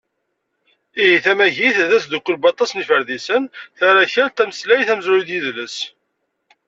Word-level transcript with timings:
Ihi, 1.03 1.17
tamagit 1.23 1.77
d 1.89 1.91
asddukel 1.97 2.35
n 2.37 2.41
waṭas 2.41 2.71
n 2.71 2.79
yiferdisen: 2.79 3.43
tarakalt, 3.77 4.33
tameslayt, 4.37 4.87
amezruy 4.93 5.23
d 5.27 5.29
yedles. 5.33 5.77